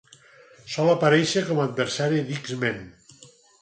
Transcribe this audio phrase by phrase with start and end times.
[0.75, 2.85] Sol aparèixer com a adversari d"X-Men.